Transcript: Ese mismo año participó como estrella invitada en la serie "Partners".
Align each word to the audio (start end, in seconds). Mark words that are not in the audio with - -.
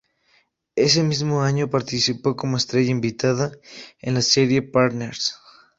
Ese 0.75 1.03
mismo 1.03 1.43
año 1.43 1.69
participó 1.69 2.35
como 2.35 2.57
estrella 2.57 2.89
invitada 2.89 3.51
en 3.99 4.15
la 4.15 4.23
serie 4.23 4.63
"Partners". 4.63 5.35